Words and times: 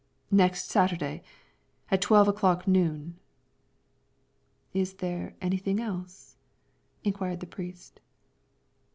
"Next 0.31 0.71
Saturday, 0.71 1.21
at 1.91 2.01
twelve 2.01 2.27
o'clock 2.27 2.67
noon." 2.67 3.19
"Is 4.73 4.93
there 4.95 5.35
anything 5.41 5.79
else?" 5.79 6.37
inquired 7.03 7.39
the 7.39 7.45
priest. 7.45 7.99